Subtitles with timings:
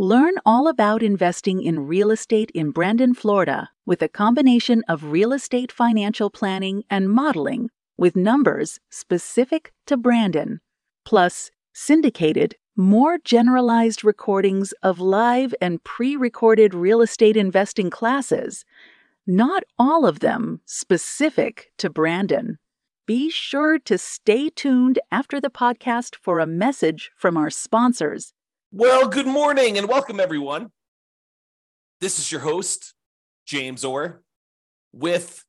[0.00, 5.30] Learn all about investing in real estate in Brandon, Florida, with a combination of real
[5.30, 7.68] estate financial planning and modeling
[7.98, 10.60] with numbers specific to Brandon,
[11.04, 18.64] plus syndicated, more generalized recordings of live and pre recorded real estate investing classes,
[19.26, 22.56] not all of them specific to Brandon.
[23.04, 28.32] Be sure to stay tuned after the podcast for a message from our sponsors
[28.72, 30.70] well, good morning and welcome, everyone.
[32.00, 32.94] This is your host,
[33.44, 34.22] James Orr,
[34.92, 35.44] with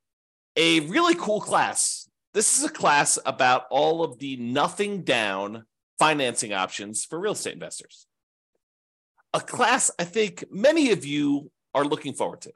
[0.56, 2.10] a really cool class.
[2.34, 5.66] This is a class about all of the nothing down
[6.00, 8.08] financing options for real estate investors.
[9.36, 12.54] A class I think many of you are looking forward to.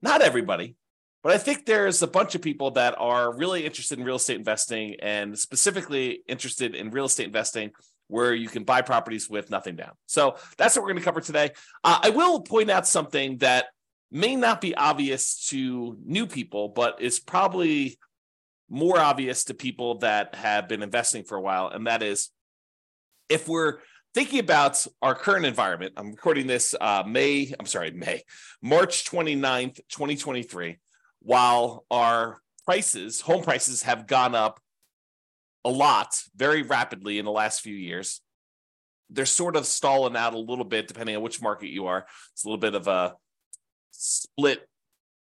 [0.00, 0.76] Not everybody,
[1.24, 4.36] but I think there's a bunch of people that are really interested in real estate
[4.36, 7.72] investing and specifically interested in real estate investing
[8.08, 9.92] where you can buy properties with nothing down.
[10.06, 11.50] So that's what we're going to cover today.
[11.82, 13.66] Uh, I will point out something that
[14.10, 17.98] may not be obvious to new people, but is probably
[18.68, 21.68] more obvious to people that have been investing for a while.
[21.68, 22.30] And that is
[23.28, 23.78] if we're
[24.14, 28.22] thinking about our current environment, I'm recording this uh, May, I'm sorry, May,
[28.62, 30.78] March 29th, 2023,
[31.20, 34.60] while our prices, home prices have gone up
[35.64, 38.20] a lot very rapidly in the last few years.
[39.10, 42.06] They're sort of stalling out a little bit depending on which market you are.
[42.32, 43.14] It's a little bit of a
[43.90, 44.68] split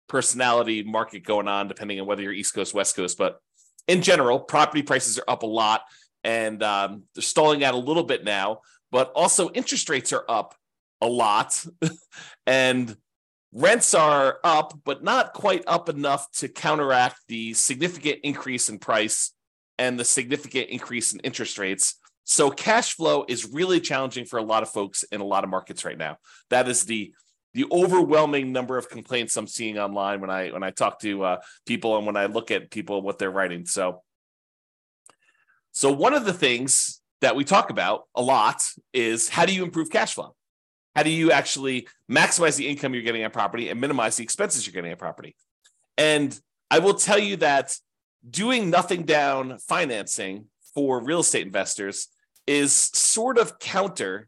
[0.08, 3.18] personality market going on depending on whether you're East Coast, West Coast.
[3.18, 3.40] But
[3.88, 5.82] in general, property prices are up a lot
[6.24, 8.62] and um, they're stalling out a little bit now.
[8.92, 10.56] But also, interest rates are up
[11.02, 11.66] a lot
[12.48, 12.96] and
[13.52, 19.34] rents are up, but not quite up enough to counteract the significant increase in price
[19.80, 21.96] and the significant increase in interest rates.
[22.24, 25.50] So cash flow is really challenging for a lot of folks in a lot of
[25.50, 26.18] markets right now.
[26.50, 27.14] That is the
[27.54, 31.38] the overwhelming number of complaints I'm seeing online when I when I talk to uh,
[31.66, 33.66] people and when I look at people what they're writing.
[33.66, 34.04] So,
[35.72, 38.62] so one of the things that we talk about a lot
[38.94, 40.36] is how do you improve cash flow?
[40.96, 44.66] How do you actually maximize the income you're getting on property and minimize the expenses
[44.66, 45.36] you're getting on property?
[45.98, 46.38] And
[46.70, 47.76] I will tell you that
[48.30, 52.08] doing nothing down financing for real estate investors
[52.46, 54.28] is sort of counter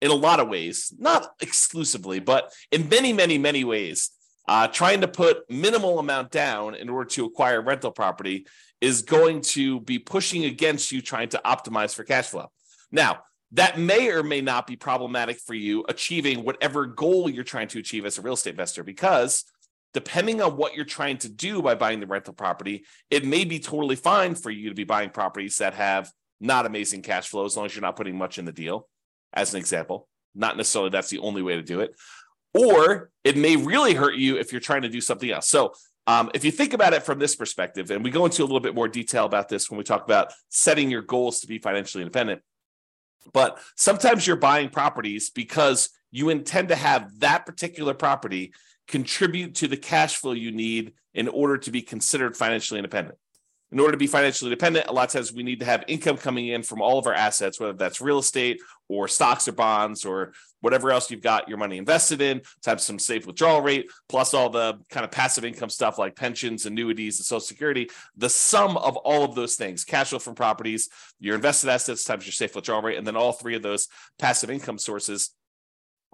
[0.00, 4.10] in a lot of ways, not exclusively, but in many, many, many ways.
[4.48, 8.46] Uh, trying to put minimal amount down in order to acquire rental property
[8.80, 12.46] is going to be pushing against you trying to optimize for cash flow.
[12.92, 13.22] Now,
[13.52, 17.78] that may or may not be problematic for you achieving whatever goal you're trying to
[17.78, 19.44] achieve as a real estate investor because
[19.94, 23.58] depending on what you're trying to do by buying the rental property, it may be
[23.58, 26.10] totally fine for you to be buying properties that have
[26.40, 28.88] not amazing cash flow as long as you're not putting much in the deal,
[29.32, 30.08] as an example.
[30.34, 31.94] Not necessarily that's the only way to do it.
[32.52, 35.48] Or it may really hurt you if you're trying to do something else.
[35.48, 35.72] So,
[36.06, 38.60] um, if you think about it from this perspective, and we go into a little
[38.60, 42.02] bit more detail about this when we talk about setting your goals to be financially
[42.02, 42.42] independent,
[43.32, 48.52] but sometimes you're buying properties because you intend to have that particular property
[48.88, 53.18] contribute to the cash flow you need in order to be considered financially independent.
[53.72, 56.16] In order to be financially independent, a lot of times we need to have income
[56.16, 60.04] coming in from all of our assets, whether that's real estate or stocks or bonds
[60.04, 64.34] or whatever else you've got your money invested in, have some safe withdrawal rate, plus
[64.34, 67.90] all the kind of passive income stuff like pensions, annuities, and social security.
[68.16, 72.24] The sum of all of those things, cash flow from properties, your invested assets times
[72.24, 75.30] your safe withdrawal rate, and then all three of those passive income sources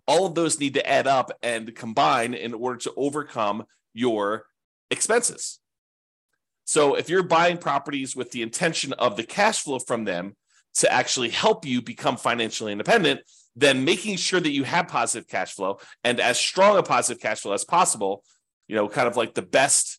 [0.07, 3.65] all of those need to add up and combine in order to overcome
[3.95, 4.45] your
[4.91, 5.61] expenses.
[6.65, 10.37] So if you're buying properties with the intention of the cash flow from them
[10.75, 13.21] to actually help you become financially independent,
[13.55, 17.41] then making sure that you have positive cash flow and as strong a positive cash
[17.41, 18.25] flow as possible,
[18.69, 19.99] you know, kind of like the best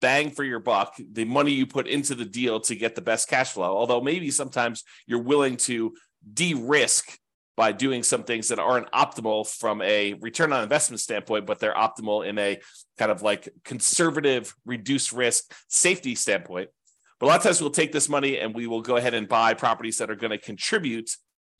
[0.00, 3.28] bang for your buck, the money you put into the deal to get the best
[3.28, 3.76] cash flow.
[3.76, 5.94] Although maybe sometimes you're willing to
[6.34, 7.19] de risk
[7.60, 11.74] by doing some things that aren't optimal from a return on investment standpoint, but they're
[11.74, 12.58] optimal in a
[12.96, 16.70] kind of like conservative, reduced risk safety standpoint.
[17.18, 19.28] But a lot of times we'll take this money and we will go ahead and
[19.28, 21.10] buy properties that are going to contribute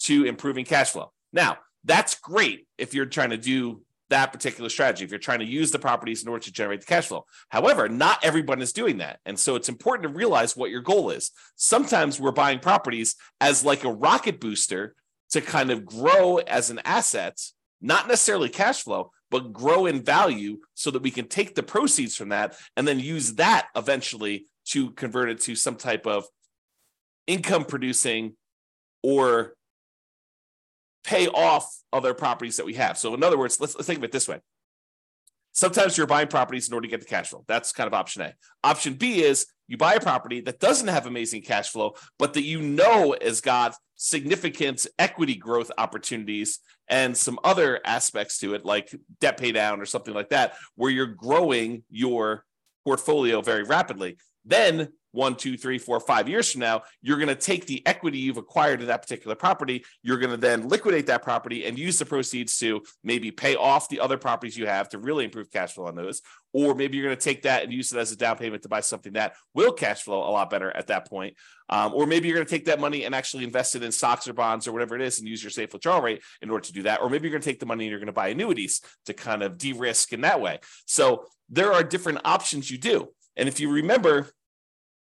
[0.05, 1.13] to improving cash flow.
[1.35, 5.45] Now, that's great if you're trying to do that particular strategy if you're trying to
[5.45, 7.27] use the properties in order to generate the cash flow.
[7.51, 9.21] However, not everyone is doing that.
[9.27, 11.31] And so it's important to realize what your goal is.
[11.57, 14.95] Sometimes we're buying properties as like a rocket booster
[15.31, 17.41] to kind of grow as an asset,
[17.81, 22.17] not necessarily cash flow, but grow in value so that we can take the proceeds
[22.17, 26.25] from that and then use that eventually to convert it to some type of
[27.27, 28.35] income producing
[29.03, 29.55] or
[31.05, 32.99] pay off other properties that we have.
[32.99, 34.41] So, in other words, let's, let's think of it this way.
[35.53, 37.45] Sometimes you're buying properties in order to get the cash flow.
[37.49, 38.35] That's kind of option A.
[38.63, 42.43] Option B is you buy a property that doesn't have amazing cash flow, but that
[42.43, 48.91] you know has got significant equity growth opportunities and some other aspects to it, like
[49.21, 52.47] debt pay down or something like that, where you're growing your
[52.83, 54.17] portfolio very rapidly.
[54.47, 58.19] Then one, two, three, four, five years from now, you're going to take the equity
[58.19, 59.85] you've acquired in that particular property.
[60.03, 63.89] You're going to then liquidate that property and use the proceeds to maybe pay off
[63.89, 66.23] the other properties you have to really improve cash flow on those.
[66.53, 68.69] Or maybe you're going to take that and use it as a down payment to
[68.69, 71.37] buy something that will cash flow a lot better at that point.
[71.69, 74.27] Um, or maybe you're going to take that money and actually invest it in stocks
[74.27, 76.73] or bonds or whatever it is and use your safe withdrawal rate in order to
[76.73, 77.01] do that.
[77.01, 79.15] Or maybe you're going to take the money and you're going to buy annuities to
[79.15, 80.59] kind of de risk in that way.
[80.87, 83.09] So there are different options you do.
[83.37, 84.29] And if you remember,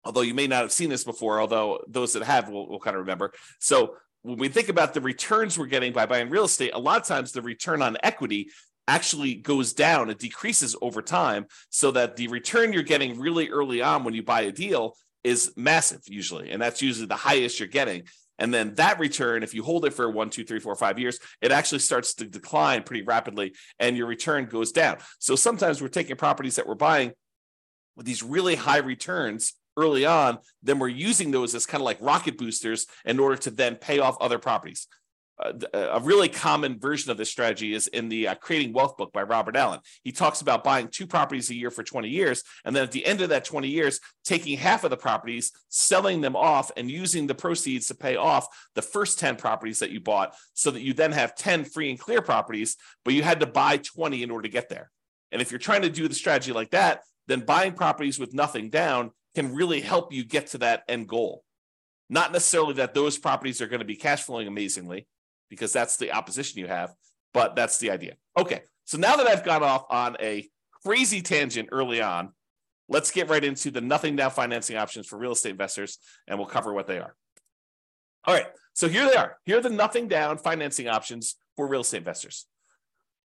[0.05, 2.97] although you may not have seen this before, although those that have will, will kind
[2.97, 3.33] of remember.
[3.59, 7.01] So when we think about the returns we're getting by buying real estate, a lot
[7.01, 8.51] of times the return on equity
[8.87, 13.83] actually goes down, it decreases over time, so that the return you're getting really early
[13.83, 16.51] on when you buy a deal is massive, usually.
[16.51, 18.05] And that's usually the highest you're getting.
[18.39, 21.19] And then that return, if you hold it for one, two, three, four, five years,
[21.41, 24.99] it actually starts to decline pretty rapidly and your return goes down.
[25.19, 27.13] So sometimes we're taking properties that we're buying
[27.97, 31.99] with these really high returns early on, then we're using those as kind of like
[32.01, 34.87] rocket boosters in order to then pay off other properties.
[35.37, 39.13] Uh, a really common version of this strategy is in the uh, Creating Wealth book
[39.13, 39.81] by Robert Allen.
[40.05, 43.05] He talks about buying two properties a year for 20 years, and then at the
[43.05, 47.27] end of that 20 years, taking half of the properties, selling them off, and using
[47.27, 50.93] the proceeds to pay off the first 10 properties that you bought, so that you
[50.93, 54.43] then have 10 free and clear properties, but you had to buy 20 in order
[54.43, 54.93] to get there.
[55.33, 58.71] And if you're trying to do the strategy like that, then buying properties with nothing
[58.71, 61.43] down can really help you get to that end goal.
[62.09, 65.07] Not necessarily that those properties are going to be cash flowing amazingly,
[65.51, 66.93] because that's the opposition you have,
[67.33, 68.15] but that's the idea.
[68.37, 70.49] Okay, so now that I've gone off on a
[70.85, 72.33] crazy tangent early on,
[72.89, 75.99] let's get right into the nothing down financing options for real estate investors,
[76.29, 77.15] and we'll cover what they are.
[78.27, 79.39] All right, so here they are.
[79.45, 82.47] Here are the nothing down financing options for real estate investors.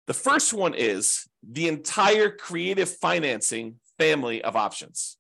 [0.07, 5.16] The first one is the entire creative financing family of options.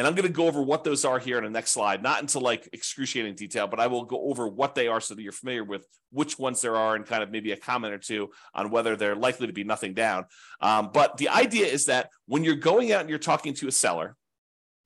[0.00, 2.22] And I'm going to go over what those are here in the next slide, not
[2.22, 5.30] into like excruciating detail, but I will go over what they are so that you're
[5.30, 8.70] familiar with which ones there are and kind of maybe a comment or two on
[8.70, 10.24] whether they're likely to be nothing down.
[10.62, 13.70] Um, but the idea is that when you're going out and you're talking to a
[13.70, 14.16] seller,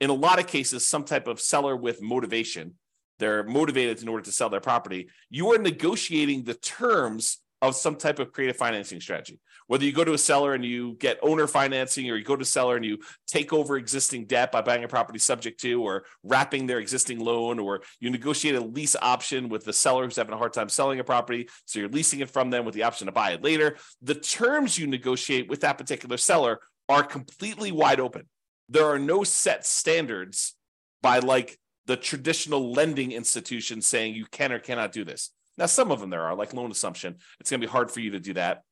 [0.01, 2.75] in a lot of cases, some type of seller with motivation,
[3.21, 7.97] they're motivated in order to sell their property, you are negotiating the terms of some
[7.97, 9.41] type of creative financing strategy.
[9.67, 12.43] Whether you go to a seller and you get owner financing, or you go to
[12.43, 16.05] a seller and you take over existing debt by buying a property subject to, or
[16.23, 20.35] wrapping their existing loan, or you negotiate a lease option with the seller who's having
[20.35, 21.49] a hard time selling a property.
[21.65, 23.77] So you're leasing it from them with the option to buy it later.
[24.03, 28.29] The terms you negotiate with that particular seller are completely wide open.
[28.69, 30.55] There are no set standards
[31.03, 35.31] by like the traditional lending institution saying you can or cannot do this.
[35.57, 37.17] Now, some of them there are, like loan assumption.
[37.41, 38.63] It's going to be hard for you to do that.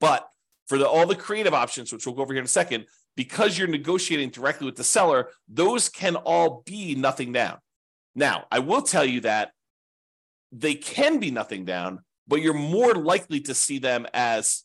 [0.00, 0.28] But
[0.66, 2.86] for the, all the creative options, which we'll go over here in a second,
[3.16, 7.58] because you're negotiating directly with the seller, those can all be nothing down.
[8.14, 9.52] Now, I will tell you that
[10.52, 14.64] they can be nothing down, but you're more likely to see them as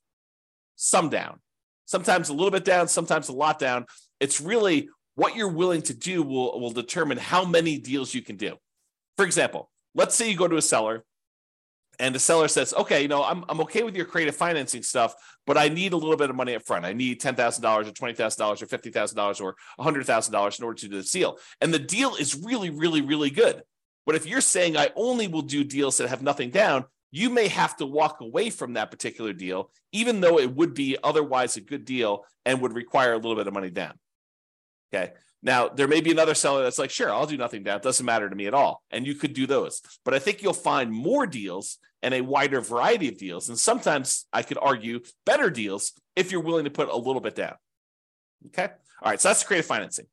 [0.75, 1.39] some down.
[1.85, 3.85] Sometimes a little bit down, sometimes a lot down.
[4.19, 8.35] It's really what you're willing to do will, will determine how many deals you can
[8.35, 8.55] do.
[9.17, 11.03] For example, let's say you go to a seller
[11.99, 15.15] and the seller says, okay, you know, I'm, I'm okay with your creative financing stuff,
[15.45, 16.85] but I need a little bit of money up front.
[16.85, 21.37] I need $10,000 or $20,000 or $50,000 or $100,000 in order to do the deal.
[21.61, 23.61] And the deal is really, really, really good.
[24.05, 27.47] But if you're saying I only will do deals that have nothing down, you may
[27.47, 31.61] have to walk away from that particular deal, even though it would be otherwise a
[31.61, 33.93] good deal and would require a little bit of money down.
[34.93, 35.13] Okay.
[35.43, 37.75] Now, there may be another seller that's like, sure, I'll do nothing down.
[37.77, 38.81] It doesn't matter to me at all.
[38.89, 39.81] And you could do those.
[40.05, 43.49] But I think you'll find more deals and a wider variety of deals.
[43.49, 47.35] And sometimes I could argue better deals if you're willing to put a little bit
[47.35, 47.55] down.
[48.47, 48.69] Okay.
[49.01, 49.19] All right.
[49.19, 50.05] So that's creative financing.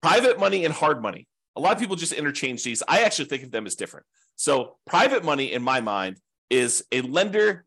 [0.00, 1.26] Private money and hard money.
[1.56, 2.84] A lot of people just interchange these.
[2.86, 4.06] I actually think of them as different.
[4.36, 6.16] So, private money, in my mind,
[6.48, 7.66] is a lender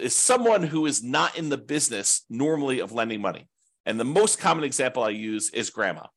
[0.00, 3.46] is someone who is not in the business normally of lending money.
[3.88, 6.08] And the most common example I use is grandma.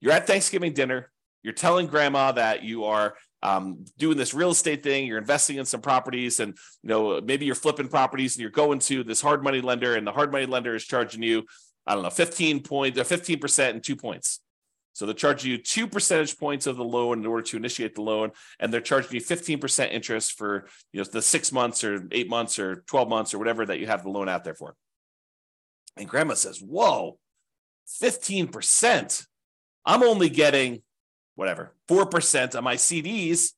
[0.00, 1.10] You're at Thanksgiving dinner,
[1.42, 5.66] you're telling grandma that you are um, doing this real estate thing, you're investing in
[5.66, 9.44] some properties, and you know maybe you're flipping properties, and you're going to this hard
[9.44, 11.44] money lender, and the hard money lender is charging you,
[11.86, 14.40] I don't know, fifteen 15 point, 15 uh, percent and two points.
[14.94, 18.02] So they're charging you two percentage points of the loan in order to initiate the
[18.02, 22.30] loan, and they're charging you 15% interest for you know the six months or eight
[22.30, 24.74] months or 12 months or whatever that you have the loan out there for.
[25.98, 27.18] And grandma says, Whoa,
[28.02, 29.26] 15%.
[29.84, 30.82] I'm only getting
[31.34, 33.52] whatever, 4% of my CDs.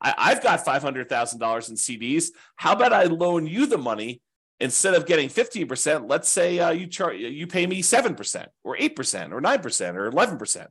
[0.00, 2.26] I, have got $500,000 in CDs.
[2.56, 4.20] How about I loan you the money
[4.60, 9.32] instead of getting 15%, let's say uh, you charge you pay me 7% or 8%
[9.32, 10.66] or 9% or 11%.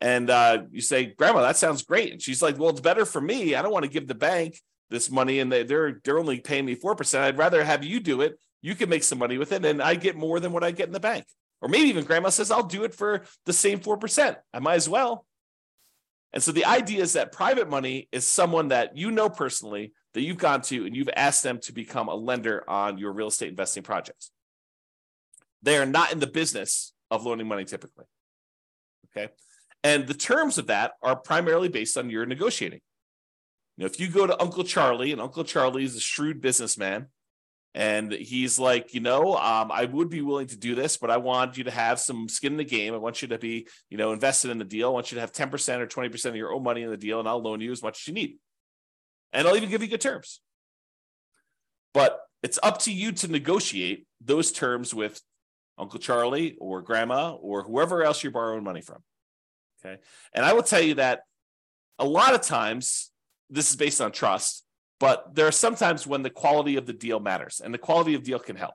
[0.00, 2.12] And uh, you say, Grandma, that sounds great.
[2.12, 3.54] And she's like, Well, it's better for me.
[3.54, 6.64] I don't want to give the bank this money and they, they're they're only paying
[6.64, 7.20] me 4%.
[7.20, 8.38] I'd rather have you do it.
[8.62, 10.86] You can make some money with it, and I get more than what I get
[10.86, 11.24] in the bank.
[11.62, 14.36] Or maybe even grandma says, I'll do it for the same 4%.
[14.52, 15.26] I might as well.
[16.32, 20.22] And so the idea is that private money is someone that you know personally that
[20.22, 23.48] you've gone to and you've asked them to become a lender on your real estate
[23.48, 24.30] investing projects.
[25.62, 28.04] They are not in the business of loaning money typically.
[29.10, 29.32] Okay.
[29.82, 32.80] And the terms of that are primarily based on your negotiating.
[33.76, 37.06] You know, if you go to Uncle Charlie, and Uncle Charlie is a shrewd businessman,
[37.74, 41.18] and he's like, you know, um, I would be willing to do this, but I
[41.18, 42.94] want you to have some skin in the game.
[42.94, 44.88] I want you to be, you know, invested in the deal.
[44.88, 47.20] I want you to have 10% or 20% of your own money in the deal,
[47.20, 48.38] and I'll loan you as much as you need
[49.32, 50.40] and I'll even give you good terms.
[51.92, 55.20] But it's up to you to negotiate those terms with
[55.78, 59.02] Uncle Charlie or Grandma or whoever else you're borrowing money from.
[59.84, 60.00] Okay.
[60.32, 61.22] And I will tell you that
[61.98, 63.10] a lot of times
[63.48, 64.64] this is based on trust,
[65.00, 68.22] but there are sometimes when the quality of the deal matters and the quality of
[68.22, 68.74] deal can help.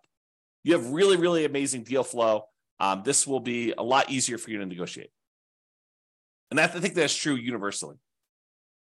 [0.63, 2.45] You have really, really amazing deal flow.
[2.79, 5.11] Um, this will be a lot easier for you to negotiate.
[6.51, 7.95] And I think that's true universally.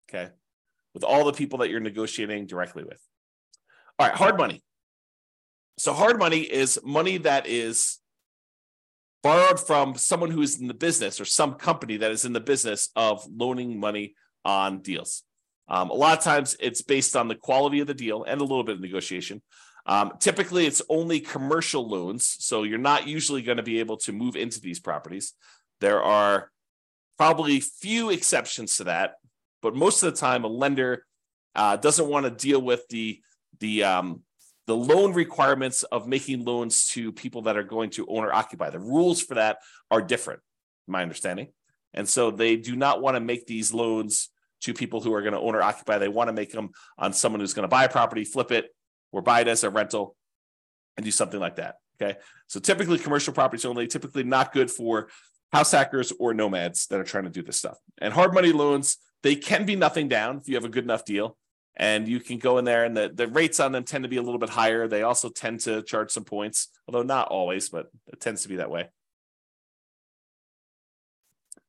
[0.10, 0.30] Okay
[0.96, 3.00] with all the people that you're negotiating directly with.
[4.00, 4.64] All right, hard money.
[5.78, 8.00] So, hard money is money that is
[9.22, 12.40] borrowed from someone who is in the business or some company that is in the
[12.40, 14.16] business of loaning money
[14.46, 15.24] on deals.
[15.68, 18.44] Um, a lot of times it's based on the quality of the deal and a
[18.44, 19.42] little bit of negotiation.
[19.88, 22.36] Um, typically, it's only commercial loans.
[22.40, 25.34] So you're not usually going to be able to move into these properties.
[25.82, 26.52] There are
[27.18, 29.16] probably few exceptions to that.
[29.62, 31.06] But most of the time, a lender
[31.56, 33.22] uh, doesn't want to deal with the
[33.60, 34.22] the um,
[34.68, 38.70] the loan requirements of making loans to people that are going to own or occupy.
[38.70, 39.58] The rules for that
[39.90, 40.42] are different,
[40.88, 41.48] my understanding,
[41.94, 44.30] and so they do not want to make these loans
[44.62, 45.98] to people who are going to owner occupy.
[45.98, 48.74] They want to make them on someone who's going to buy a property, flip it,
[49.12, 50.16] or buy it as a rental,
[50.98, 51.76] and do something like that.
[52.02, 55.10] Okay, so typically commercial properties only, typically not good for
[55.54, 57.78] house hackers or nomads that are trying to do this stuff.
[58.00, 61.04] And hard money loans they can be nothing down if you have a good enough
[61.04, 61.36] deal.
[61.78, 64.18] And you can go in there, and the, the rates on them tend to be
[64.18, 64.88] a little bit higher.
[64.88, 68.58] They also tend to charge some points, although not always, but it tends to be
[68.58, 68.88] that way.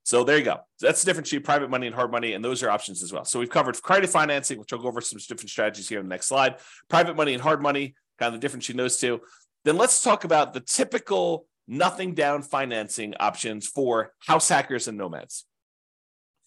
[0.07, 0.61] So there you go.
[0.77, 3.13] So That's the difference between private money and hard money, and those are options as
[3.13, 3.25] well.
[3.25, 6.11] So we've covered creative financing, which I'll go over some different strategies here in the
[6.11, 6.59] next slide.
[6.89, 9.21] Private money and hard money, kind of the difference between those two.
[9.65, 15.45] Then let's talk about the typical nothing down financing options for house hackers and nomads.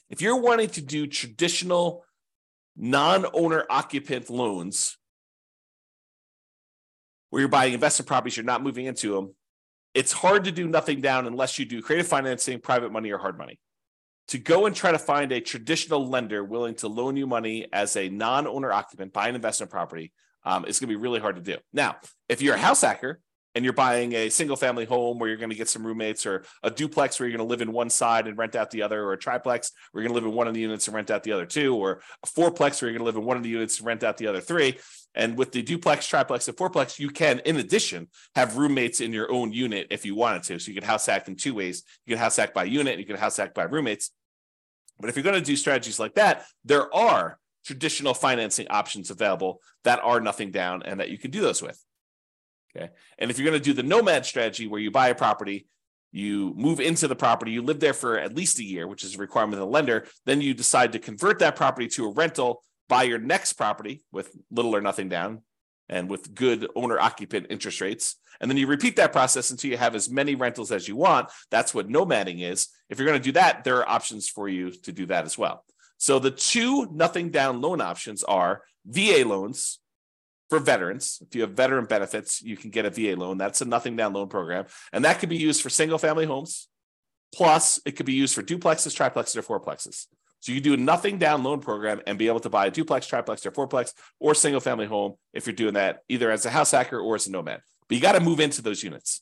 [0.09, 2.05] If you're wanting to do traditional
[2.77, 4.97] non-owner occupant loans
[7.29, 9.35] where you're buying investment properties, you're not moving into them,
[9.93, 13.37] it's hard to do nothing down unless you do creative financing, private money, or hard
[13.37, 13.59] money.
[14.29, 17.95] To go and try to find a traditional lender willing to loan you money as
[17.95, 20.11] a non-owner occupant, buy an investment property,
[20.43, 21.57] um, is going to be really hard to do.
[21.73, 21.95] Now,
[22.27, 23.19] if you're a house hacker
[23.59, 26.45] and you're buying a single family home where you're going to get some roommates or
[26.63, 29.03] a duplex where you're going to live in one side and rent out the other
[29.03, 31.11] or a triplex where you're going to live in one of the units and rent
[31.11, 33.43] out the other two or a fourplex where you're going to live in one of
[33.43, 34.79] the units and rent out the other three.
[35.13, 39.29] And with the duplex triplex and fourplex you can in addition have roommates in your
[39.29, 40.57] own unit if you wanted to.
[40.57, 41.83] So you can house hack in two ways.
[42.05, 44.11] You can house hack by unit you can house hack by roommates.
[45.01, 49.59] But if you're going to do strategies like that there are traditional financing options available
[49.83, 51.83] that are nothing down and that you can do those with
[52.75, 52.89] Okay.
[53.17, 55.67] And if you're going to do the nomad strategy where you buy a property,
[56.11, 59.15] you move into the property, you live there for at least a year, which is
[59.15, 62.63] a requirement of the lender, then you decide to convert that property to a rental,
[62.87, 65.41] buy your next property with little or nothing down
[65.87, 68.15] and with good owner occupant interest rates.
[68.39, 71.29] And then you repeat that process until you have as many rentals as you want.
[71.51, 72.69] That's what nomading is.
[72.89, 75.37] If you're going to do that, there are options for you to do that as
[75.37, 75.65] well.
[75.97, 79.79] So the two nothing down loan options are VA loans
[80.49, 81.21] for veterans.
[81.21, 83.37] If you have veteran benefits, you can get a VA loan.
[83.37, 84.65] That's a nothing down loan program.
[84.91, 86.67] And that could be used for single family homes.
[87.33, 90.07] Plus, it could be used for duplexes, triplexes, or fourplexes.
[90.39, 93.05] So you do a nothing down loan program and be able to buy a duplex,
[93.05, 96.71] triplex, or fourplex or single family home if you're doing that either as a house
[96.71, 97.61] hacker or as a nomad.
[97.87, 99.21] But you got to move into those units.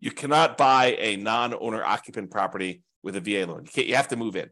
[0.00, 3.66] You cannot buy a non-owner occupant property with a VA loan.
[3.74, 4.48] You, you have to move in.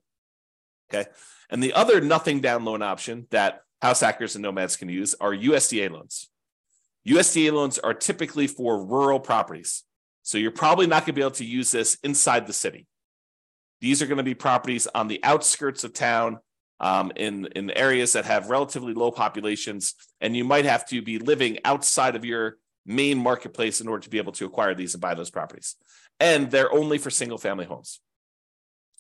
[0.93, 1.09] Okay.
[1.51, 5.33] And the other nothing down loan option that house hackers and nomads can use are
[5.33, 6.29] USDA loans.
[7.07, 9.85] USDA loans are typically for rural properties.
[10.23, 12.87] So you're probably not going to be able to use this inside the city.
[13.81, 16.39] These are going to be properties on the outskirts of town,
[16.81, 21.19] um, in in areas that have relatively low populations, and you might have to be
[21.19, 22.57] living outside of your
[22.87, 25.77] main marketplace in order to be able to acquire these and buy those properties.
[26.21, 28.01] And they're only for single family homes,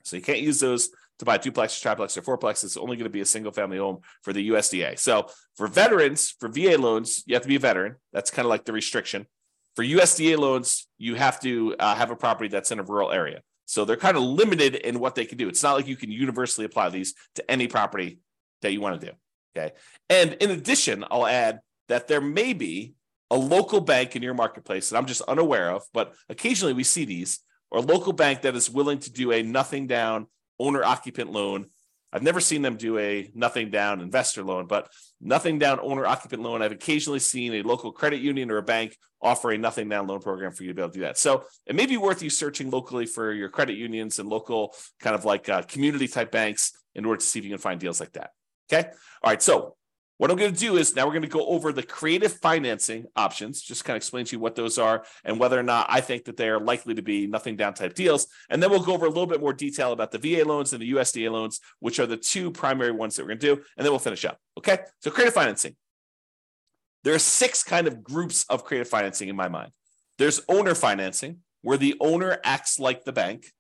[0.04, 2.64] so you can't use those to buy a duplex, triplex, or fourplex.
[2.64, 4.98] It's only going to be a single family home for the USDA.
[4.98, 7.96] So for veterans, for VA loans, you have to be a veteran.
[8.12, 9.26] That's kind of like the restriction.
[9.75, 13.42] For USDA loans, you have to uh, have a property that's in a rural area.
[13.66, 15.48] So they're kind of limited in what they can do.
[15.48, 18.20] It's not like you can universally apply these to any property
[18.62, 19.12] that you want to do.
[19.56, 19.75] Okay.
[20.08, 22.94] And in addition, I'll add that there may be
[23.30, 27.04] a local bank in your marketplace that I'm just unaware of, but occasionally we see
[27.04, 30.28] these, or a local bank that is willing to do a nothing down
[30.59, 31.67] owner occupant loan
[32.12, 36.43] I've never seen them do a nothing down investor loan, but nothing down owner occupant
[36.43, 36.62] loan.
[36.62, 40.21] I've occasionally seen a local credit union or a bank offer a nothing down loan
[40.21, 41.19] program for you to be able to do that.
[41.19, 45.15] So it may be worth you searching locally for your credit unions and local kind
[45.15, 48.00] of like uh, community type banks in order to see if you can find deals
[48.00, 48.31] like that.
[48.73, 48.88] Okay.
[49.23, 49.43] All right.
[49.43, 49.75] So
[50.18, 53.06] what I'm going to do is now we're going to go over the creative financing
[53.16, 56.00] options, just kind of explain to you what those are and whether or not I
[56.00, 58.26] think that they are likely to be nothing down type deals.
[58.50, 60.82] And then we'll go over a little bit more detail about the VA loans and
[60.82, 63.62] the USDA loans, which are the two primary ones that we're going to do.
[63.76, 64.38] And then we'll finish up.
[64.58, 64.80] Okay.
[65.00, 65.76] So creative financing.
[67.04, 69.70] There are six kind of groups of creative financing in my mind.
[70.18, 73.52] There's owner financing, where the owner acts like the bank.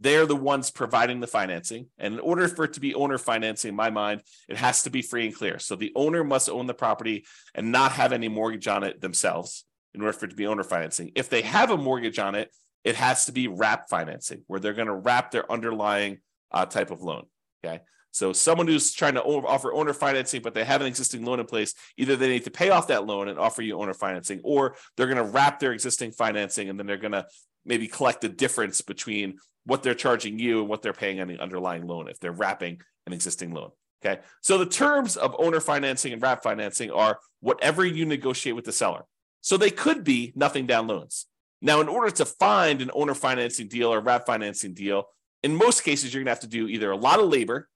[0.00, 1.86] They're the ones providing the financing.
[1.98, 4.90] And in order for it to be owner financing, in my mind, it has to
[4.90, 5.58] be free and clear.
[5.58, 9.64] So the owner must own the property and not have any mortgage on it themselves
[9.94, 11.12] in order for it to be owner financing.
[11.14, 12.52] If they have a mortgage on it,
[12.82, 16.18] it has to be wrap financing, where they're going to wrap their underlying
[16.50, 17.24] uh, type of loan.
[17.64, 17.80] Okay.
[18.10, 21.46] So someone who's trying to offer owner financing, but they have an existing loan in
[21.46, 24.76] place, either they need to pay off that loan and offer you owner financing, or
[24.96, 27.26] they're going to wrap their existing financing and then they're going to
[27.64, 31.38] maybe collect the difference between what they're charging you and what they're paying on the
[31.38, 33.70] underlying loan if they're wrapping an existing loan.
[34.04, 34.20] Okay.
[34.42, 38.72] So the terms of owner financing and wrap financing are whatever you negotiate with the
[38.72, 39.02] seller.
[39.40, 41.26] So they could be nothing down loans.
[41.62, 45.04] Now, in order to find an owner financing deal or wrap financing deal,
[45.42, 47.68] in most cases, you're going to have to do either a lot of labor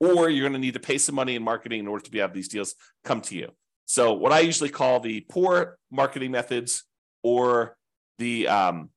[0.00, 2.18] or you're going to need to pay some money in marketing in order to be
[2.18, 3.50] have these deals come to you.
[3.86, 6.84] So, what I usually call the poor marketing methods
[7.22, 7.76] or
[8.18, 8.90] the um,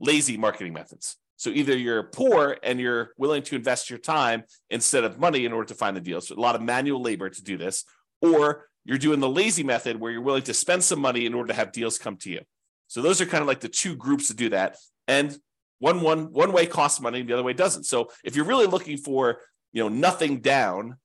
[0.00, 1.16] lazy marketing methods.
[1.36, 5.52] So either you're poor and you're willing to invest your time instead of money in
[5.52, 7.84] order to find the deals, so a lot of manual labor to do this,
[8.20, 11.48] or you're doing the lazy method where you're willing to spend some money in order
[11.48, 12.40] to have deals come to you.
[12.88, 14.76] So those are kind of like the two groups to do that.
[15.06, 15.38] And
[15.78, 17.84] one one one way costs money, the other way doesn't.
[17.84, 19.40] So if you're really looking for,
[19.72, 20.96] you know, nothing down,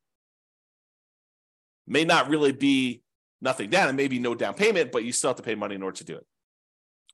[1.88, 3.04] may not really be
[3.42, 3.90] nothing down.
[3.90, 5.98] It may be no down payment, but you still have to pay money in order
[5.98, 6.26] to do it.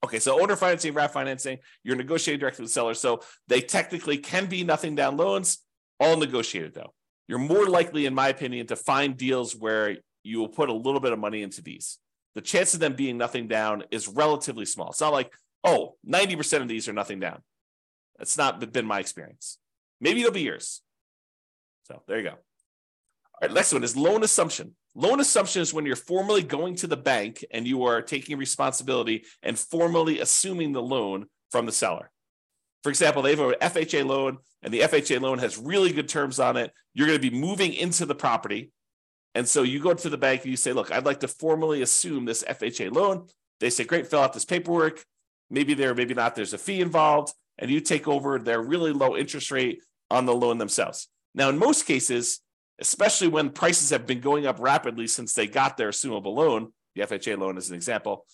[0.04, 2.96] Okay, so owner financing, wrap financing, you're negotiating directly with the seller.
[2.96, 5.60] So they technically can be nothing down loans,
[6.00, 6.94] all negotiated though.
[7.28, 11.00] You're more likely, in my opinion, to find deals where you will put a little
[11.00, 12.00] bit of money into these.
[12.36, 14.90] The chance of them being nothing down is relatively small.
[14.90, 15.32] It's not like,
[15.64, 17.42] oh, 90% of these are nothing down.
[18.18, 19.60] That's not been my experience.
[20.00, 20.82] Maybe it'll be yours.
[21.84, 22.30] So there you go.
[22.32, 22.38] All
[23.42, 24.76] right, next one is loan assumption.
[24.93, 29.23] Loan assumption is when you're formally going to the bank and you are taking responsibility
[29.41, 32.12] and formally assuming the loan from the seller.
[32.84, 36.39] For example, they have an FHA loan and the FHA loan has really good terms
[36.39, 36.71] on it.
[36.93, 38.71] You're going to be moving into the property.
[39.34, 41.82] And so you go to the bank and you say, Look, I'd like to formally
[41.82, 43.27] assume this FHA loan.
[43.60, 45.06] They say, Great, fill out this paperwork.
[45.49, 46.36] Maybe there, maybe not.
[46.36, 47.34] There's a fee involved.
[47.58, 51.08] And you take over their really low interest rate on the loan themselves.
[51.34, 52.41] Now, in most cases,
[52.82, 57.04] especially when prices have been going up rapidly since they got their assumable loan, the
[57.04, 58.26] FHA loan is an example,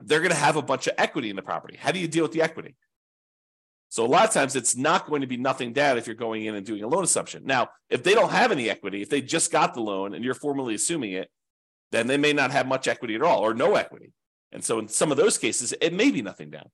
[0.00, 1.76] they're going to have a bunch of equity in the property.
[1.78, 2.74] How do you deal with the equity?
[3.88, 6.44] So a lot of times it's not going to be nothing down if you're going
[6.44, 7.44] in and doing a loan assumption.
[7.46, 10.34] Now, if they don't have any equity, if they just got the loan and you're
[10.34, 11.30] formally assuming it,
[11.92, 14.12] then they may not have much equity at all or no equity.
[14.50, 16.70] And so in some of those cases, it may be nothing down.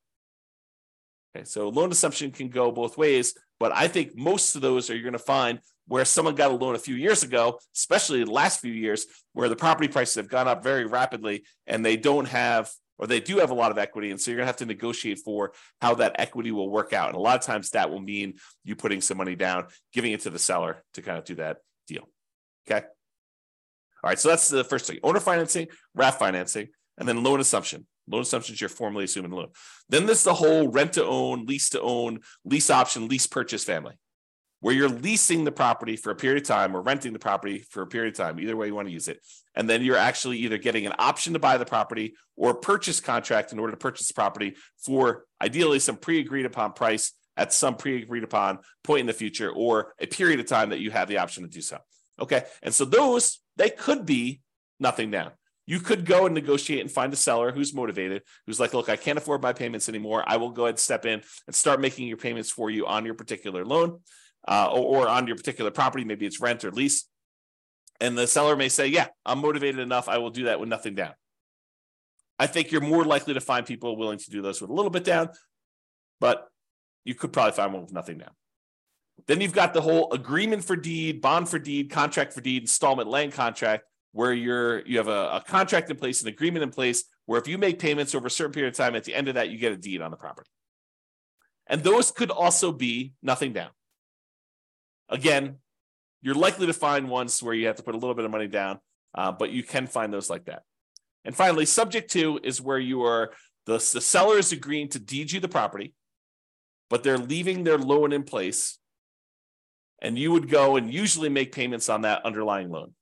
[1.37, 4.95] Okay, so loan assumption can go both ways, but I think most of those are
[4.95, 8.31] you're going to find where someone got a loan a few years ago, especially the
[8.31, 12.29] last few years, where the property prices have gone up very rapidly and they don't
[12.29, 14.11] have or they do have a lot of equity.
[14.11, 17.09] And so you're going to have to negotiate for how that equity will work out.
[17.09, 20.21] And a lot of times that will mean you putting some money down, giving it
[20.21, 21.57] to the seller to kind of do that
[21.88, 22.07] deal.
[22.71, 22.85] Okay.
[22.85, 24.19] All right.
[24.19, 27.87] So that's the first thing owner financing, wrap financing, and then loan assumption.
[28.07, 29.49] Loan assumptions you're formally assuming loan.
[29.88, 33.95] Then there's the whole rent to own, lease to own, lease option, lease purchase family
[34.61, 37.83] where you're leasing the property for a period of time or renting the property for
[37.83, 39.18] a period of time, either way you want to use it.
[39.55, 43.01] And then you're actually either getting an option to buy the property or a purchase
[43.01, 47.53] contract in order to purchase the property for ideally some pre agreed upon price at
[47.53, 50.90] some pre agreed upon point in the future or a period of time that you
[50.90, 51.79] have the option to do so.
[52.20, 52.44] Okay.
[52.62, 54.40] And so those, they could be
[54.79, 55.33] nothing down.
[55.66, 58.96] You could go and negotiate and find a seller who's motivated, who's like, look, I
[58.96, 60.25] can't afford my payments anymore.
[60.27, 63.05] I will go ahead and step in and start making your payments for you on
[63.05, 64.01] your particular loan
[64.48, 66.05] uh, or, or on your particular property.
[66.05, 67.07] Maybe it's rent or lease.
[68.00, 70.09] And the seller may say, Yeah, I'm motivated enough.
[70.09, 71.12] I will do that with nothing down.
[72.38, 74.90] I think you're more likely to find people willing to do those with a little
[74.90, 75.29] bit down,
[76.20, 76.48] but
[77.05, 78.31] you could probably find one with nothing down.
[79.26, 83.09] Then you've got the whole agreement for deed, bond for deed, contract for deed, installment
[83.09, 87.05] land contract, where you're you have a, a contract in place, an agreement in place,
[87.26, 89.35] where if you make payments over a certain period of time, at the end of
[89.35, 90.50] that, you get a deed on the property.
[91.66, 93.70] And those could also be nothing down.
[95.11, 95.57] Again,
[96.23, 98.46] you're likely to find ones where you have to put a little bit of money
[98.46, 98.79] down,
[99.14, 100.62] uh, but you can find those like that.
[101.25, 103.33] And finally, subject to is where you are
[103.66, 105.94] the, the seller is agreeing to deed you the property,
[106.88, 108.79] but they're leaving their loan in place.
[110.03, 112.94] And you would go and usually make payments on that underlying loan.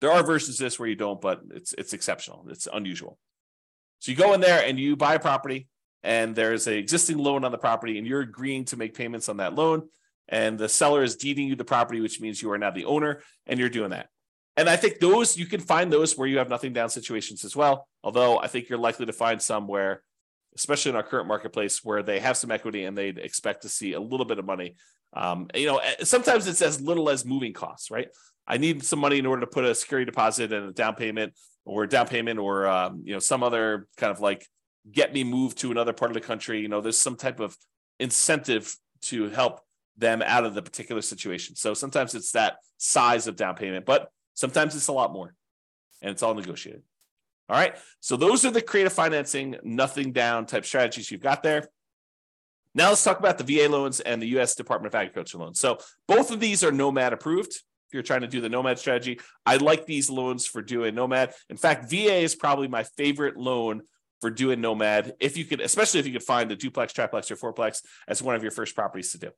[0.00, 2.46] There are versions of this where you don't, but it's it's exceptional.
[2.48, 3.18] It's unusual.
[4.00, 5.68] So you go in there and you buy a property,
[6.02, 9.36] and there's an existing loan on the property, and you're agreeing to make payments on
[9.36, 9.88] that loan
[10.30, 13.22] and the seller is deeding you the property, which means you are now the owner
[13.46, 14.08] and you're doing that.
[14.56, 17.56] And I think those you can find those where you have nothing down situations as
[17.56, 17.88] well.
[18.02, 20.02] Although I think you're likely to find some where,
[20.56, 23.92] especially in our current marketplace, where they have some equity and they'd expect to see
[23.92, 24.76] a little bit of money.
[25.12, 28.08] Um, you know, eh, sometimes it's as little as moving costs, right?
[28.46, 31.34] I need some money in order to put a security deposit and a down payment,
[31.64, 34.46] or down payment, or um, you know, some other kind of like
[34.90, 36.60] get me moved to another part of the country.
[36.60, 37.56] You know, there's some type of
[37.98, 39.60] incentive to help
[40.00, 41.56] them out of the particular situation.
[41.56, 45.34] So sometimes it's that size of down payment, but sometimes it's a lot more
[46.02, 46.82] and it's all negotiated.
[47.48, 47.74] All right.
[48.00, 51.68] So those are the creative financing, nothing down type strategies you've got there.
[52.74, 55.58] Now let's talk about the VA loans and the US Department of Agriculture loans.
[55.58, 57.52] So both of these are Nomad approved.
[57.52, 61.34] If you're trying to do the Nomad strategy, I like these loans for doing Nomad.
[61.48, 63.82] In fact, VA is probably my favorite loan
[64.20, 65.14] for doing Nomad.
[65.18, 68.36] If you could, especially if you could find the duplex, triplex, or fourplex as one
[68.36, 69.30] of your first properties to do.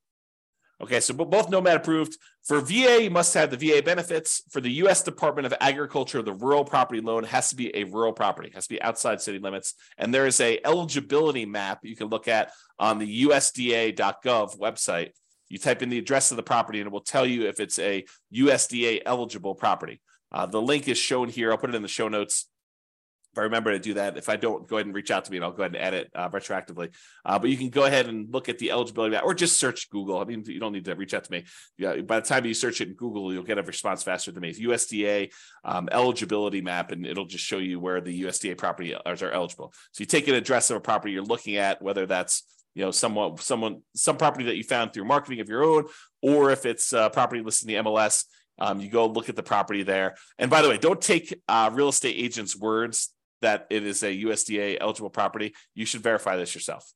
[0.82, 2.18] Okay, so both Nomad approved.
[2.42, 4.42] For VA, you must have the VA benefits.
[4.50, 5.04] For the U.S.
[5.04, 8.74] Department of Agriculture, the rural property loan has to be a rural property, has to
[8.74, 9.74] be outside city limits.
[9.96, 15.10] And there is a eligibility map you can look at on the USDA.gov website.
[15.48, 17.78] You type in the address of the property, and it will tell you if it's
[17.78, 20.00] a USDA eligible property.
[20.32, 21.52] Uh, the link is shown here.
[21.52, 22.46] I'll put it in the show notes
[23.32, 25.30] if I remember to do that, if I don't, go ahead and reach out to
[25.30, 26.94] me and I'll go ahead and edit uh, retroactively.
[27.24, 29.88] Uh, but you can go ahead and look at the eligibility map or just search
[29.88, 30.18] Google.
[30.18, 31.44] I mean, you don't need to reach out to me.
[31.78, 34.42] Yeah, by the time you search it in Google, you'll get a response faster than
[34.42, 34.50] me.
[34.50, 35.32] It's USDA
[35.64, 39.72] um, eligibility map, and it'll just show you where the USDA property are eligible.
[39.92, 42.42] So you take an address of a property you're looking at, whether that's
[42.74, 45.86] you know someone someone some property that you found through marketing of your own,
[46.20, 48.26] or if it's a property listed in the MLS.
[48.58, 50.14] Um, you go look at the property there.
[50.38, 53.08] And by the way, don't take uh, real estate agents' words
[53.42, 56.90] that it is a USDA eligible property, you should verify this yourself.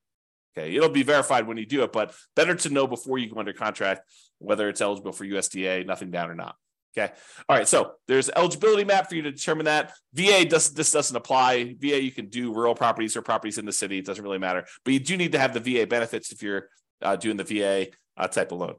[0.57, 3.39] Okay, it'll be verified when you do it, but better to know before you go
[3.39, 4.01] under contract
[4.39, 6.57] whether it's eligible for USDA, nothing down or not.
[6.97, 7.13] Okay.
[7.49, 7.69] All right.
[7.69, 9.93] So there's eligibility map for you to determine that.
[10.15, 11.75] VA does this doesn't apply.
[11.79, 13.99] VA you can do rural properties or properties in the city.
[13.99, 14.65] It doesn't really matter.
[14.85, 16.69] But you do need to have the VA benefits if you're
[17.03, 18.77] uh, doing the VA uh, type of loan.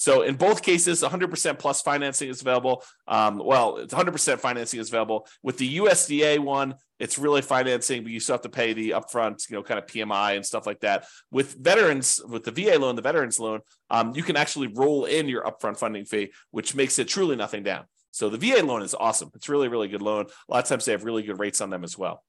[0.00, 2.82] So in both cases, 100% plus financing is available.
[3.06, 5.28] Um, well, it's 100% financing is available.
[5.42, 9.50] With the USDA one, it's really financing, but you still have to pay the upfront,
[9.50, 11.04] you know, kind of PMI and stuff like that.
[11.30, 13.60] With veterans, with the VA loan, the veterans loan,
[13.90, 17.62] um, you can actually roll in your upfront funding fee, which makes it truly nothing
[17.62, 17.84] down.
[18.10, 19.30] So the VA loan is awesome.
[19.34, 20.28] It's really, really good loan.
[20.48, 22.24] A lot of times they have really good rates on them as well.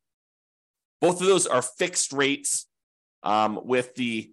[1.00, 2.68] Both of those are fixed rates.
[3.24, 4.32] Um, with the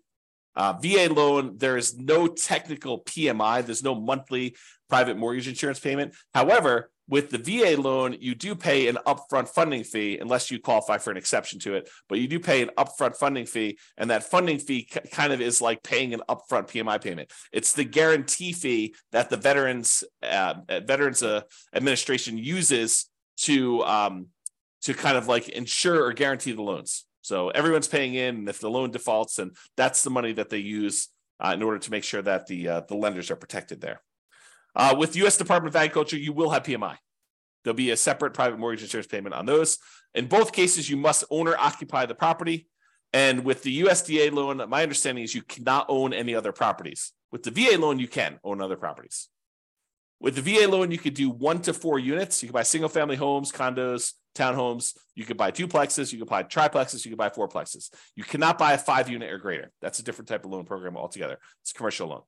[0.59, 3.65] uh, VA loan, there is no technical PMI.
[3.65, 4.57] There's no monthly
[4.89, 6.17] private mortgage insurance payment.
[6.35, 10.99] However, with the VA loan, you do pay an upfront funding fee unless you qualify
[10.99, 13.79] for an exception to it, but you do pay an upfront funding fee.
[13.97, 17.33] And that funding fee kind of is like paying an upfront PMI payment.
[17.53, 21.43] It's the guarantee fee that the Veterans uh, Veterans uh,
[21.73, 23.07] Administration uses
[23.39, 24.27] to um,
[24.83, 27.05] to kind of like insure or guarantee the loans.
[27.29, 30.61] So everyone's paying in, and if the loan defaults, and that's the money that they
[30.61, 34.01] use uh, in order to make sure that the uh, the lenders are protected there.
[34.75, 35.37] Uh, with U.S.
[35.37, 36.97] Department of Agriculture, you will have PMI.
[37.63, 39.77] There'll be a separate private mortgage insurance payment on those.
[40.15, 42.67] In both cases, you must owner occupy the property.
[43.13, 47.13] And with the USDA loan, my understanding is you cannot own any other properties.
[47.31, 49.29] With the VA loan, you can own other properties.
[50.19, 52.43] With the VA loan, you could do one to four units.
[52.43, 54.97] You can buy single family homes, condos, townhomes.
[55.15, 56.13] You could buy duplexes.
[56.13, 57.05] You could buy triplexes.
[57.05, 57.91] You could buy fourplexes.
[58.15, 59.71] You cannot buy a five unit or greater.
[59.81, 61.39] That's a different type of loan program altogether.
[61.63, 62.23] It's commercial loan.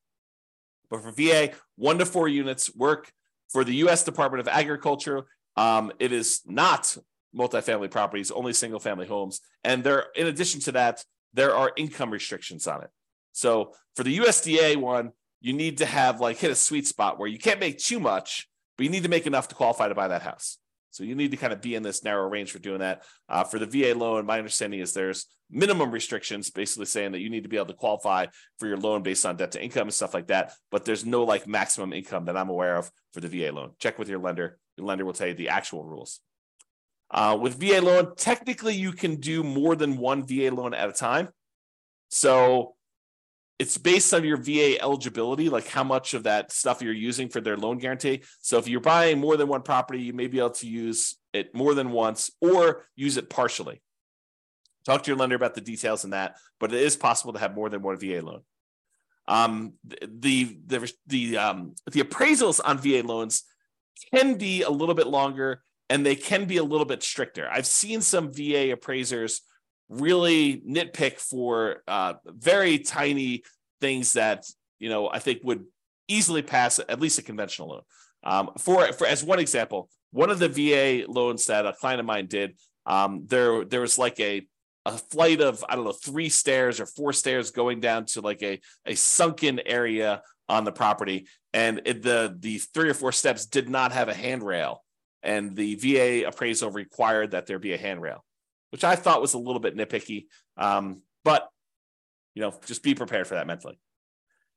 [0.91, 3.13] But for VA, one to four units work.
[3.51, 4.05] For the U.S.
[4.05, 6.97] Department of Agriculture, um, it is not
[7.37, 9.41] multifamily properties, only single family homes.
[9.65, 12.91] And there, in addition to that, there are income restrictions on it.
[13.33, 17.29] So for the USDA one, you need to have like hit a sweet spot where
[17.29, 20.09] you can't make too much, but you need to make enough to qualify to buy
[20.09, 20.59] that house.
[20.91, 23.05] So you need to kind of be in this narrow range for doing that.
[23.29, 27.31] Uh, for the VA loan, my understanding is there's minimum restrictions, basically saying that you
[27.31, 28.27] need to be able to qualify
[28.59, 30.53] for your loan based on debt to income and stuff like that.
[30.71, 33.73] But there's no like maximum income that I'm aware of for the VA loan.
[33.79, 34.59] Check with your lender.
[34.77, 36.21] Your lender will tell you the actual rules.
[37.11, 40.93] Uh, with VA loan, technically you can do more than one VA loan at a
[40.93, 41.29] time.
[42.09, 42.75] So
[43.61, 47.43] it's based on your VA eligibility, like how much of that stuff you're using for
[47.43, 48.23] their loan guarantee.
[48.41, 51.55] So if you're buying more than one property, you may be able to use it
[51.55, 53.83] more than once or use it partially.
[54.87, 57.55] Talk to your lender about the details in that, but it is possible to have
[57.55, 58.41] more than one VA loan.
[59.29, 63.43] Um, the the the um, the appraisals on VA loans
[64.15, 67.47] can be a little bit longer and they can be a little bit stricter.
[67.53, 69.43] I've seen some VA appraisers
[69.91, 73.43] really nitpick for uh, very tiny
[73.81, 74.47] things that
[74.79, 75.65] you know I think would
[76.09, 77.83] easily pass at least a conventional loan.
[78.23, 82.07] Um, for for as one example, one of the VA loans that a client of
[82.07, 84.47] mine did, um, there there was like a
[84.87, 88.43] a flight of I don't know three stairs or four stairs going down to like
[88.43, 93.47] a a sunken area on the property, and it, the the three or four steps
[93.47, 94.85] did not have a handrail,
[95.23, 98.25] and the VA appraisal required that there be a handrail
[98.71, 100.27] which I thought was a little bit nitpicky.
[100.57, 101.49] Um, but
[102.35, 103.79] you know, just be prepared for that mentally.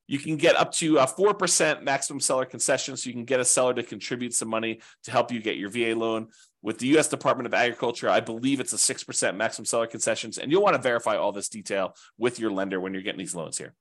[0.08, 2.98] You can get up to a 4% maximum seller concession.
[2.98, 5.70] So you can get a seller to contribute some money to help you get your
[5.70, 6.28] VA loan.
[6.62, 10.38] With the US Department of Agriculture, I believe it's a 6% maximum seller concessions.
[10.38, 13.36] And you'll want to verify all this detail with your lender when you're getting these
[13.36, 13.74] loans here.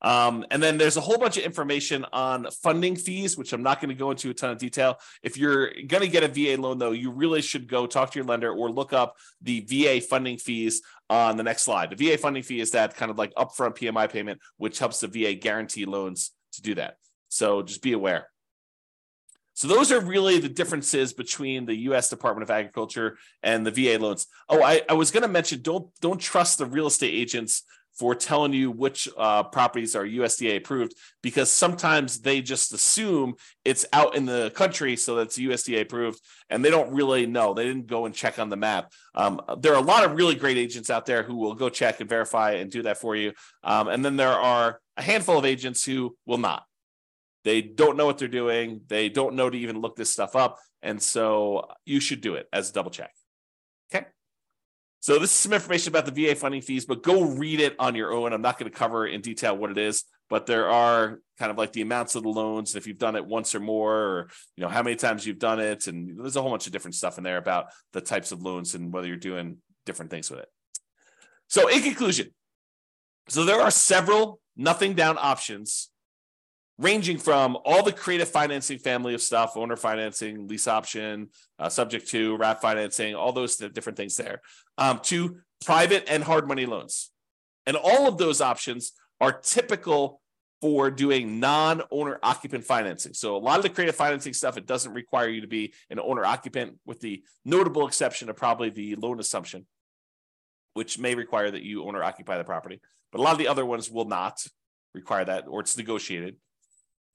[0.00, 3.80] Um, and then there's a whole bunch of information on funding fees, which I'm not
[3.80, 4.98] going to go into a ton of detail.
[5.22, 8.18] If you're going to get a VA loan, though, you really should go talk to
[8.18, 11.90] your lender or look up the VA funding fees on the next slide.
[11.90, 15.08] The VA funding fee is that kind of like upfront PMI payment, which helps the
[15.08, 16.96] VA guarantee loans to do that.
[17.28, 18.28] So just be aware.
[19.58, 22.08] So those are really the differences between the U.S.
[22.08, 24.28] Department of Agriculture and the VA loans.
[24.48, 27.64] Oh, I, I was going to mention don't don't trust the real estate agents
[27.98, 33.34] for telling you which uh, properties are USDA approved because sometimes they just assume
[33.64, 37.54] it's out in the country, so that's USDA approved, and they don't really know.
[37.54, 38.92] They didn't go and check on the map.
[39.14, 42.00] Um, there are a lot of really great agents out there who will go check
[42.00, 43.32] and verify and do that for you,
[43.64, 46.64] um, and then there are a handful of agents who will not.
[47.44, 48.82] They don't know what they're doing.
[48.88, 52.46] They don't know to even look this stuff up, and so you should do it
[52.52, 53.10] as a double check.
[53.92, 54.06] Okay.
[55.00, 57.94] So this is some information about the VA funding fees, but go read it on
[57.94, 58.32] your own.
[58.32, 61.56] I'm not going to cover in detail what it is, but there are kind of
[61.56, 64.62] like the amounts of the loans, if you've done it once or more, or you
[64.62, 67.16] know how many times you've done it, and there's a whole bunch of different stuff
[67.16, 70.48] in there about the types of loans and whether you're doing different things with it.
[71.46, 72.34] So in conclusion,
[73.28, 75.90] so there are several nothing down options
[76.78, 82.08] ranging from all the creative financing family of stuff, owner financing, lease option, uh, subject
[82.08, 84.40] to wrap financing, all those different things there,
[84.78, 87.10] um, to private and hard money loans.
[87.66, 90.20] And all of those options are typical
[90.60, 93.12] for doing non-owner occupant financing.
[93.12, 96.00] So a lot of the creative financing stuff, it doesn't require you to be an
[96.00, 99.66] owner occupant with the notable exception of probably the loan assumption,
[100.74, 102.80] which may require that you owner occupy the property.
[103.12, 104.44] But a lot of the other ones will not
[104.94, 106.36] require that or it's negotiated.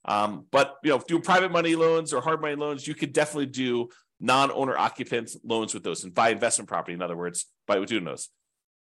[0.04, 3.46] Um, but you know, do private money loans or hard money loans, you could definitely
[3.46, 3.88] do
[4.20, 6.92] non-owner occupant loans with those and buy investment property.
[6.92, 8.28] In other words, by doing those.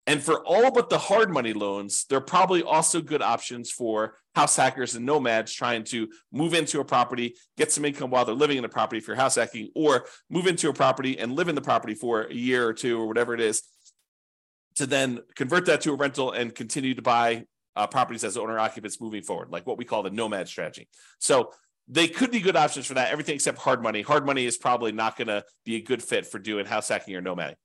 [0.07, 4.55] And for all but the hard money loans, they're probably also good options for house
[4.55, 8.57] hackers and nomads trying to move into a property, get some income while they're living
[8.57, 11.53] in the property if you're house hacking, or move into a property and live in
[11.53, 13.61] the property for a year or two or whatever it is,
[14.77, 17.45] to then convert that to a rental and continue to buy
[17.79, 20.87] uh, properties as owner occupants moving forward, like what we call the nomad strategy.
[21.19, 21.53] So
[21.87, 23.11] they could be good options for that.
[23.11, 24.01] Everything except hard money.
[24.01, 27.15] Hard money is probably not going to be a good fit for doing house hacking
[27.15, 27.55] or nomading.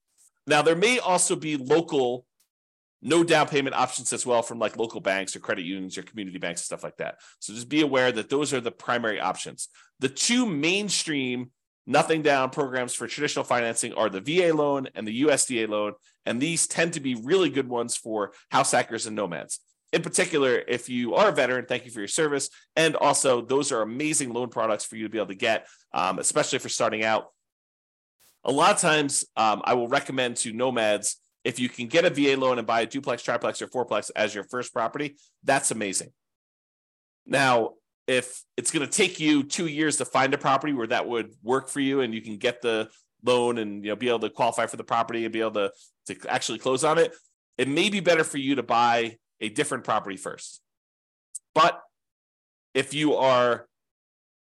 [0.47, 2.25] Now, there may also be local
[3.03, 6.39] no down payment options as well from like local banks or credit unions or community
[6.39, 7.17] banks and stuff like that.
[7.39, 9.69] So just be aware that those are the primary options.
[10.01, 11.51] The two mainstream
[11.87, 15.93] nothing down programs for traditional financing are the VA loan and the USDA loan.
[16.25, 19.61] And these tend to be really good ones for house hackers and nomads.
[19.95, 22.51] In particular, if you are a veteran, thank you for your service.
[22.75, 26.19] And also, those are amazing loan products for you to be able to get, um,
[26.19, 27.27] especially for starting out.
[28.43, 32.11] A lot of times, um, I will recommend to nomads if you can get a
[32.11, 36.11] VA loan and buy a duplex, triplex, or fourplex as your first property, that's amazing.
[37.25, 37.75] Now,
[38.09, 41.31] if it's going to take you two years to find a property where that would
[41.41, 42.89] work for you and you can get the
[43.23, 45.73] loan and you know be able to qualify for the property and be able to,
[46.07, 47.15] to actually close on it,
[47.59, 50.61] it may be better for you to buy a different property first.
[51.55, 51.81] But
[52.73, 53.67] if you are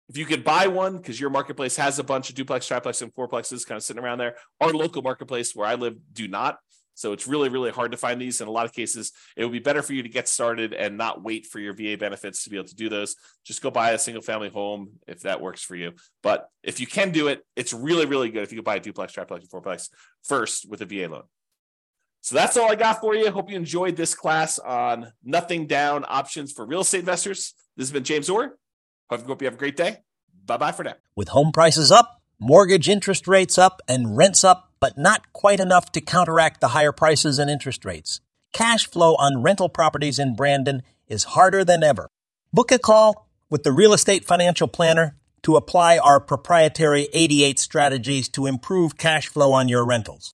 [0.08, 3.14] if you could buy one because your marketplace has a bunch of duplex, triplex, and
[3.14, 6.58] fourplexes kind of sitting around there, our local marketplace where I live do not.
[6.96, 8.40] So it's really, really hard to find these.
[8.40, 10.96] In a lot of cases, it would be better for you to get started and
[10.96, 13.16] not wait for your VA benefits to be able to do those.
[13.44, 15.92] Just go buy a single family home if that works for you.
[16.22, 18.80] But if you can do it, it's really, really good if you could buy a
[18.80, 19.88] duplex, triplex, and fourplex
[20.22, 21.24] first with a VA loan.
[22.24, 23.30] So that's all I got for you.
[23.30, 27.52] Hope you enjoyed this class on nothing down options for real estate investors.
[27.76, 28.56] This has been James Orr.
[29.10, 29.98] Hope you have a great day.
[30.46, 30.94] Bye bye for now.
[31.14, 35.92] With home prices up, mortgage interest rates up, and rents up, but not quite enough
[35.92, 38.22] to counteract the higher prices and interest rates.
[38.54, 42.08] Cash flow on rental properties in Brandon is harder than ever.
[42.54, 48.30] Book a call with the Real Estate Financial Planner to apply our proprietary 88 strategies
[48.30, 50.33] to improve cash flow on your rentals.